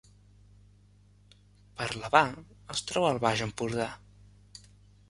[1.83, 2.23] Parlavà
[2.77, 3.89] es troba al Baix Empordà